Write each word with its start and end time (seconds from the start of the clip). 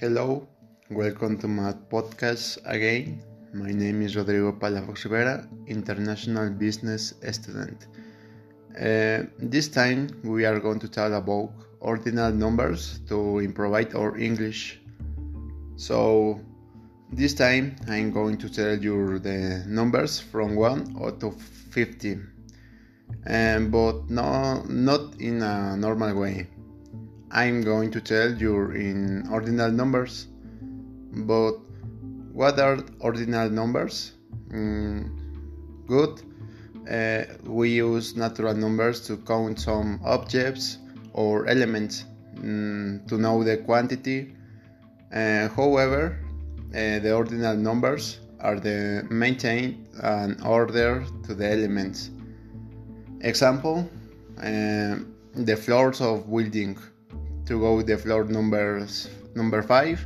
Hello, 0.00 0.48
welcome 0.90 1.38
to 1.38 1.46
my 1.46 1.72
podcast 1.72 2.58
again. 2.64 3.22
My 3.52 3.70
name 3.70 4.02
is 4.02 4.16
Rodrigo 4.16 4.50
Palafox 4.50 5.04
Rivera, 5.04 5.46
international 5.68 6.50
business 6.50 7.14
student. 7.30 7.86
Uh, 8.76 9.30
this 9.38 9.68
time 9.68 10.08
we 10.24 10.44
are 10.46 10.58
going 10.58 10.80
to 10.80 10.88
talk 10.88 11.12
about 11.12 11.52
ordinal 11.78 12.32
numbers 12.32 12.98
to 13.06 13.38
improve 13.38 13.94
our 13.94 14.18
English. 14.18 14.80
So 15.76 16.40
this 17.12 17.32
time 17.32 17.76
I'm 17.86 18.10
going 18.10 18.36
to 18.38 18.48
tell 18.48 18.76
you 18.76 19.20
the 19.20 19.62
numbers 19.68 20.18
from 20.18 20.56
1 20.56 21.18
to 21.20 21.30
50, 21.70 22.18
um, 23.28 23.70
but 23.70 24.10
no, 24.10 24.64
not 24.68 25.20
in 25.20 25.40
a 25.40 25.76
normal 25.76 26.18
way. 26.18 26.48
I'm 27.34 27.62
going 27.62 27.90
to 27.90 28.00
tell 28.00 28.32
you 28.32 28.70
in 28.70 29.26
ordinal 29.28 29.72
numbers. 29.72 30.28
But 31.12 31.54
what 32.32 32.60
are 32.60 32.78
ordinal 33.00 33.50
numbers? 33.50 34.12
Mm, 34.50 35.10
good. 35.88 36.22
Uh, 36.88 37.24
we 37.42 37.70
use 37.70 38.14
natural 38.14 38.54
numbers 38.54 39.00
to 39.08 39.16
count 39.16 39.58
some 39.58 40.00
objects 40.04 40.78
or 41.12 41.48
elements 41.48 42.04
mm, 42.36 43.04
to 43.08 43.18
know 43.18 43.42
the 43.42 43.56
quantity. 43.56 44.36
Uh, 45.12 45.48
however, 45.48 46.16
uh, 46.70 47.00
the 47.00 47.12
ordinal 47.12 47.56
numbers 47.56 48.20
are 48.38 48.60
the 48.60 49.04
maintain 49.10 49.88
an 50.02 50.40
order 50.44 51.04
to 51.24 51.34
the 51.34 51.50
elements. 51.50 52.10
Example: 53.22 53.90
uh, 54.38 54.98
the 55.34 55.56
floors 55.56 56.00
of 56.00 56.30
building 56.30 56.78
to 57.46 57.60
go 57.60 57.76
with 57.76 57.86
the 57.86 57.98
floor 57.98 58.24
numbers 58.24 59.08
number 59.34 59.62
five. 59.62 60.04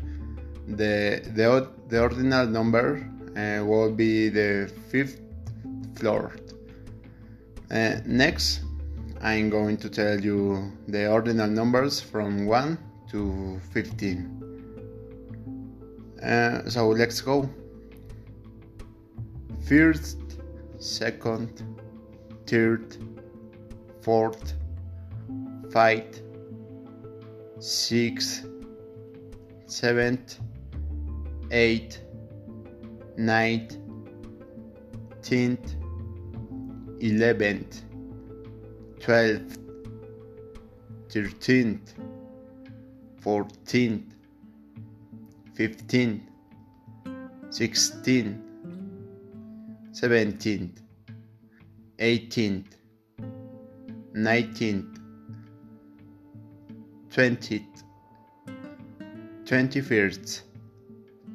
The 0.66 1.22
the, 1.34 1.68
the 1.88 2.00
ordinal 2.00 2.46
number 2.46 3.08
uh, 3.36 3.64
will 3.64 3.92
be 3.92 4.28
the 4.28 4.70
fifth 4.90 5.20
floor. 5.96 6.36
Uh, 7.70 7.96
next 8.06 8.60
I'm 9.20 9.50
going 9.50 9.76
to 9.78 9.88
tell 9.90 10.20
you 10.20 10.72
the 10.86 11.10
ordinal 11.10 11.48
numbers 11.48 12.00
from 12.00 12.46
1 12.46 12.78
to 13.10 13.60
15 13.72 14.38
uh, 16.22 16.68
so 16.68 16.88
let's 16.88 17.20
go. 17.20 17.48
First 19.68 20.18
second 20.78 21.62
third 22.46 22.96
fourth 24.02 24.54
fifth 25.70 26.22
sixth, 27.60 28.46
seventh, 29.66 30.38
eighth, 31.50 32.00
ninth, 33.16 33.76
tenth, 35.22 35.74
eleventh, 37.00 37.82
twelfth, 39.00 39.58
thirteenth, 41.08 41.94
fourteenth, 43.20 44.14
fifteenth, 45.54 46.22
sixteenth, 47.50 48.40
seventeenth, 49.90 50.80
eighteenth, 51.98 52.76
nineteenth, 54.14 54.97
20th, 57.18 57.82
21st, 59.44 60.42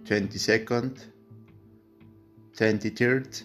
22nd, 0.05 0.97
23rd, 2.57 3.43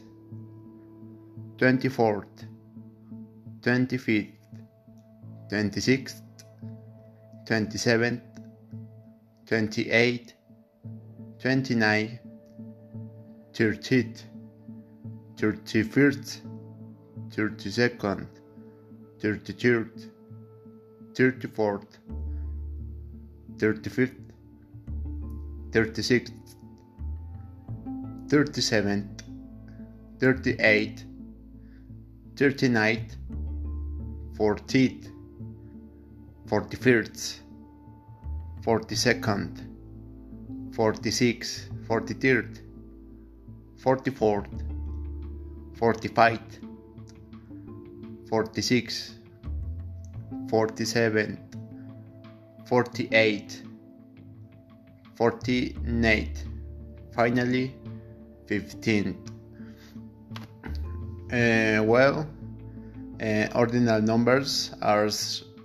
24th, 1.56 2.47
25th, 3.60 4.32
26th, 5.50 6.22
27th, 7.44 8.21
28th, 9.47 10.32
29th, 11.41 12.19
30th, 13.53 14.22
31st, 15.34 16.41
32nd, 17.31 18.26
33rd, 19.20 20.10
34th, 21.15 21.99
35th, 23.58 24.14
36th, 25.70 26.32
37th, 28.28 29.22
38th, 30.19 31.04
39th, 32.34 33.16
40th, 34.36 35.12
41st, 36.46 37.41
42nd, 38.62 39.66
46th, 40.70 41.69
43rd, 41.88 42.60
44th, 43.82 44.62
45th, 45.78 46.60
46th, 48.30 49.14
47, 50.48 51.47
48, 52.69 53.62
48, 55.17 56.45
finally 57.15 57.75
15. 58.47 59.17
Uh, 61.33 61.83
well, 61.83 62.27
uh, 63.23 63.47
ordinal 63.55 64.03
numbers 64.03 64.73
are, 64.83 65.09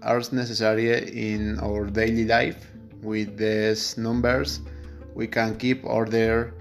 are 0.02 0.22
necessary 0.32 0.92
in 1.10 1.60
our 1.60 1.86
daily 1.88 2.24
life. 2.24 2.72
With 3.02 3.38
these 3.38 3.98
numbers, 3.98 4.62
we 5.14 5.28
can 5.28 5.58
keep 5.58 5.84
order 5.84 6.54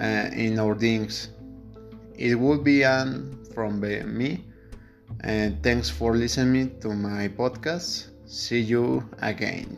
uh, 0.00 0.30
in 0.32 0.60
our 0.60 0.76
things. 0.76 1.30
It 2.16 2.36
would 2.36 2.62
be 2.62 2.84
an 2.84 3.36
from 3.52 3.80
me 3.80 4.44
and 5.22 5.60
thanks 5.64 5.90
for 5.90 6.16
listening 6.16 6.78
to 6.80 6.94
my 6.94 7.26
podcast. 7.28 8.09
See 8.30 8.60
you 8.60 9.10
again. 9.20 9.76